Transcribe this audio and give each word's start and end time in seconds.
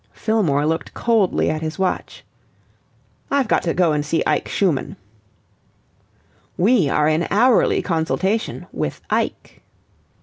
'"Fillmore 0.25 0.65
looked 0.65 0.95
coldly 0.95 1.47
at 1.47 1.61
his 1.61 1.77
watch. 1.77 2.23
"I've 3.29 3.47
got 3.47 3.61
to 3.61 3.73
go 3.75 3.91
and 3.93 4.03
see 4.03 4.23
Ike 4.25 4.47
Schumann." 4.49 4.95
"We 6.57 6.89
are 6.89 7.07
in 7.07 7.27
hourly 7.29 7.83
consultation 7.83 8.65
with 8.71 8.99
Ike." 9.11 9.61